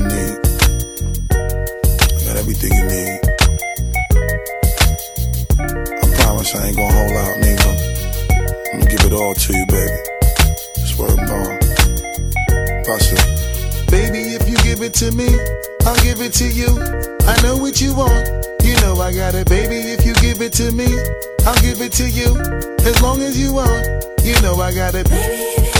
you 0.00 0.06
need. 0.06 0.36
I 1.30 2.24
got 2.24 2.36
everything 2.36 2.72
you 2.72 2.86
need. 2.88 3.20
I 5.60 6.06
promise 6.16 6.54
I 6.54 6.68
ain't 6.68 6.76
gonna 6.76 6.92
hold 6.92 7.12
out, 7.20 7.36
nigga. 7.44 7.70
I'm 8.72 8.80
gonna 8.80 8.90
give 8.90 9.04
it 9.04 9.12
all 9.12 9.34
to 9.34 9.52
you, 9.52 9.66
baby. 9.66 10.00
Swear 10.88 11.12
upon. 11.12 11.60
Pasha. 12.84 13.20
Baby, 13.90 14.36
if 14.36 14.48
you 14.48 14.56
give 14.64 14.80
it 14.80 14.94
to 14.94 15.12
me, 15.12 15.28
I'll 15.84 16.00
give 16.02 16.20
it 16.22 16.32
to 16.34 16.48
you. 16.48 16.68
I 17.28 17.36
know 17.42 17.56
what 17.56 17.80
you 17.80 17.94
want. 17.94 18.26
You 18.64 18.80
know 18.80 19.00
I 19.00 19.12
got 19.12 19.34
it, 19.34 19.48
baby. 19.48 19.76
If 19.76 20.06
you 20.06 20.14
give 20.14 20.40
it 20.40 20.52
to 20.54 20.72
me, 20.72 20.88
I'll 21.44 21.60
give 21.60 21.80
it 21.82 21.92
to 22.00 22.08
you. 22.08 22.38
As 22.88 23.02
long 23.02 23.20
as 23.20 23.38
you 23.38 23.52
want, 23.52 23.84
you 24.24 24.40
know 24.40 24.60
I 24.60 24.72
got 24.72 24.94
it. 24.94 25.10
Baby, 25.10 25.79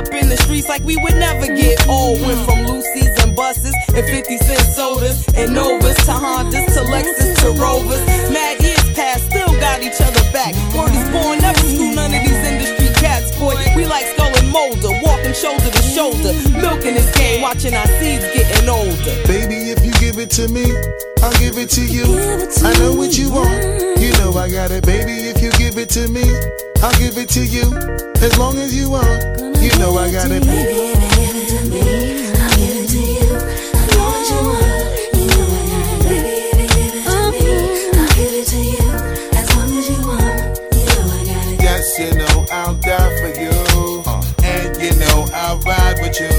up 0.00 0.14
in 0.14 0.28
the 0.28 0.36
streets 0.48 0.68
like 0.68 0.82
we 0.84 0.96
would 0.96 1.16
never 1.16 1.46
get 1.46 1.76
old. 1.86 2.20
Went 2.22 2.40
from 2.48 2.64
Lucy's 2.64 3.12
and 3.22 3.36
buses 3.36 3.74
and 3.94 4.04
50 4.06 4.38
cent 4.38 4.64
sodas 4.72 5.28
and 5.36 5.52
Novas 5.52 5.96
to 6.08 6.16
Hondas 6.16 6.72
to 6.74 6.80
Lexus 6.88 7.36
to 7.44 7.52
Rovers. 7.60 8.00
Mad 8.32 8.62
years 8.62 8.86
past, 8.96 9.28
still 9.28 9.52
got 9.60 9.82
each 9.82 10.00
other 10.00 10.24
back. 10.32 10.56
Word 10.72 10.96
is 10.96 11.08
born, 11.12 11.38
never 11.40 11.60
school 11.60 11.92
none 11.92 12.12
of 12.14 12.22
these 12.24 12.42
industry 12.48 12.88
cats, 12.96 13.36
boy. 13.36 13.54
We 13.76 13.84
like 13.84 14.06
Scully 14.16 14.40
and 14.40 14.50
Mulder, 14.50 14.94
walking 15.04 15.34
shoulder 15.36 15.68
to 15.68 15.82
shoulder, 15.82 16.32
milking 16.56 16.94
this 16.96 17.10
game, 17.16 17.42
watching 17.42 17.74
our 17.74 17.88
seeds 18.00 18.24
getting 18.32 18.68
older. 18.68 19.14
Baby, 19.28 19.68
if 19.68 19.84
you 19.84 19.92
give 20.00 20.16
it 20.18 20.30
to 20.40 20.48
me, 20.48 20.64
I'll 21.20 21.36
give 21.36 21.58
it 21.58 21.68
to 21.76 21.84
you. 21.84 22.08
It 22.08 22.50
to 22.56 22.66
I 22.66 22.72
know 22.80 22.94
what 22.96 23.18
you 23.18 23.28
want. 23.30 23.52
You 24.00 24.12
know 24.16 24.32
I 24.32 24.48
got 24.48 24.70
it, 24.70 24.86
baby. 24.86 25.28
If 25.28 25.42
you 25.42 25.50
give 25.60 25.76
it 25.76 25.90
to 25.90 26.08
me, 26.08 26.24
I'll 26.82 26.98
give 26.98 27.18
it 27.18 27.28
to 27.30 27.44
you. 27.44 27.72
As 28.22 28.38
long 28.38 28.56
as 28.58 28.74
you 28.74 28.90
want, 28.90 29.22
you 29.60 29.70
know 29.78 29.96
I 29.96 30.10
got 30.10 30.30
it. 30.30 30.42
Baby, 30.42 30.48
if 30.48 30.96
you 30.96 31.08
give 31.16 31.36
it 31.36 31.48
to 31.50 31.60
me, 31.68 31.80
I'll 32.40 32.56
give 32.56 32.76
it 32.76 32.88
to 32.88 32.98
you. 32.98 33.36
I 33.76 33.84
know 33.92 34.04
what 34.08 34.28
you 34.30 34.40
want. 34.48 34.88
You 35.14 35.24
know 35.28 35.44
I 35.44 35.62
got 35.68 35.88
it. 35.92 36.08
Baby, 36.08 36.64
if 36.64 36.72
you 36.72 36.80
give 36.80 36.92
it 36.92 37.04
to 37.04 37.88
me, 37.92 38.00
I'll 38.00 38.12
give 38.16 38.32
it 38.32 38.46
to 38.48 38.58
you. 38.64 38.88
As 39.36 39.48
long 39.56 39.70
as 39.76 39.84
you 39.90 39.98
want. 40.08 40.40
You 40.72 40.84
know 40.88 41.04
I 41.12 41.24
got 41.28 41.44
it. 41.52 41.62
Yes, 41.62 41.98
you 41.98 42.10
know 42.16 42.36
I'll 42.50 42.74
die 42.76 43.12
for 43.20 43.30
you. 43.40 43.54
And 44.42 44.70
you 44.80 44.92
know 45.00 45.28
I'll 45.34 45.58
ride 45.60 45.98
with 46.00 46.18
you. 46.18 46.32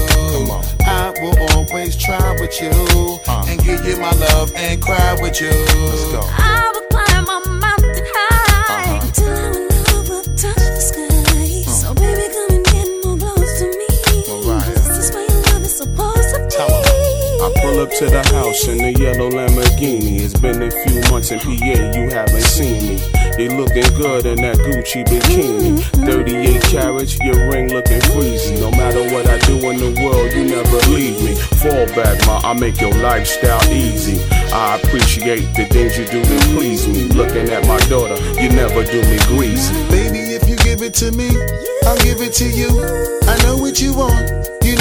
I 0.84 1.14
will 1.20 1.38
always 1.54 1.96
try 1.96 2.32
with 2.40 2.60
you. 2.60 2.70
Uh. 3.28 3.44
And 3.46 3.62
give 3.62 3.84
you 3.86 3.96
my 3.98 4.10
love 4.10 4.52
and 4.56 4.82
cry 4.82 5.16
with 5.20 5.40
you. 5.40 5.50
Let's 5.50 6.10
go. 6.10 6.81
To 18.02 18.10
the 18.10 18.34
house 18.34 18.66
in 18.66 18.78
the 18.78 18.90
yellow 18.98 19.30
Lamborghini. 19.30 20.18
It's 20.18 20.34
been 20.34 20.60
a 20.60 20.70
few 20.70 20.98
months 21.12 21.30
in 21.30 21.38
PA, 21.38 21.54
you 21.94 22.10
haven't 22.10 22.42
seen 22.42 22.82
me. 22.82 22.94
You 23.38 23.54
looking 23.54 23.86
good 23.94 24.26
in 24.26 24.42
that 24.42 24.58
Gucci 24.58 25.06
bikini. 25.06 25.78
Mm-hmm. 25.78 26.06
38 26.06 26.62
carats, 26.62 27.16
your 27.20 27.38
ring 27.48 27.70
looking 27.70 28.02
freezy. 28.10 28.58
No 28.58 28.72
matter 28.72 29.06
what 29.14 29.28
I 29.28 29.38
do 29.46 29.54
in 29.70 29.78
the 29.78 29.94
world, 30.02 30.32
you 30.34 30.50
never 30.50 30.78
leave 30.90 31.22
me. 31.22 31.36
Fall 31.62 31.86
back, 31.94 32.18
ma, 32.26 32.40
I 32.42 32.58
make 32.58 32.80
your 32.80 32.92
lifestyle 32.94 33.62
easy. 33.70 34.18
I 34.50 34.80
appreciate 34.82 35.54
the 35.54 35.66
things 35.70 35.96
you 35.96 36.06
do 36.06 36.24
to 36.24 36.38
please 36.58 36.88
me. 36.88 37.06
Looking 37.14 37.50
at 37.50 37.68
my 37.68 37.78
daughter, 37.86 38.18
you 38.40 38.48
never 38.50 38.82
do 38.82 38.98
me 39.06 39.18
greasy. 39.30 39.72
Baby, 39.94 40.34
if 40.34 40.48
you 40.48 40.56
give 40.56 40.82
it 40.82 40.94
to 40.94 41.12
me, 41.12 41.30
I'll 41.86 42.02
give 42.02 42.18
it 42.18 42.34
to 42.42 42.50
you. 42.50 42.66
I 43.30 43.38
know 43.44 43.56
what 43.58 43.80
you 43.80 43.94
want 43.94 44.51